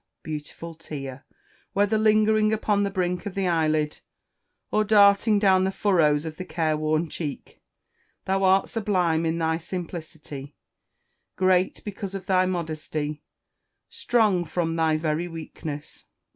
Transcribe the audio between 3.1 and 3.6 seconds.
of the